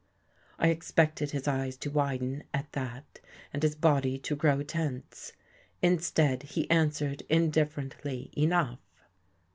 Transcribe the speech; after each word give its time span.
I 0.57 0.69
expected 0.69 1.29
his 1.29 1.47
eyes 1.47 1.77
to 1.77 1.91
widen 1.91 2.43
at 2.55 2.71
that 2.71 3.19
and 3.53 3.61
his 3.61 3.75
body 3.75 4.17
to 4.17 4.35
grow 4.35 4.63
tense. 4.63 5.33
Instead, 5.83 6.41
he 6.41 6.67
answered 6.71 7.21
indifferently 7.29 8.31
enough. 8.35 8.79